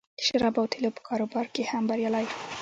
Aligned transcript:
د 0.17 0.19
شرابو 0.27 0.59
او 0.61 0.69
تیلو 0.71 0.95
په 0.97 1.01
کاروبار 1.07 1.45
کې 1.53 1.69
هم 1.71 1.83
بریالی 1.89 2.25
و 2.27 2.31